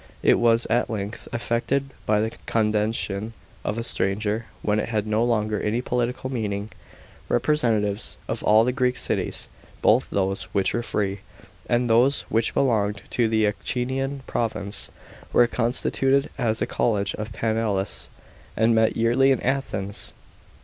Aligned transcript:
It 0.23 0.39
was 0.39 0.65
at 0.65 0.89
length 0.89 1.27
effected 1.31 1.91
by 2.07 2.21
the 2.21 2.31
condescension 2.47 3.33
of 3.63 3.77
a 3.77 3.83
stranger, 3.83 4.47
when 4.63 4.79
it 4.79 4.89
had 4.89 5.05
no 5.05 5.23
longer 5.23 5.61
any 5.61 5.79
political 5.83 6.27
meaning. 6.31 6.71
Representatives 7.29 8.17
of 8.27 8.41
all 8.41 8.63
the 8.63 8.71
Greek 8.71 8.97
cities, 8.97 9.47
both 9.83 10.07
those 10.09 10.45
which 10.55 10.73
were 10.73 10.81
free, 10.81 11.19
and 11.69 11.87
those 11.87 12.21
which 12.29 12.55
belonged 12.55 13.03
to 13.11 13.27
the 13.27 13.45
Achaian 13.45 14.21
province, 14.25 14.89
were 15.31 15.45
constituted 15.45 16.31
as 16.35 16.63
a 16.63 16.65
college 16.65 17.13
of 17.13 17.31
Panhellenes 17.31 18.09
* 18.33 18.57
and 18.57 18.73
met 18.73 18.97
yearly 18.97 19.29
in 19.29 19.39
Athens. 19.41 20.13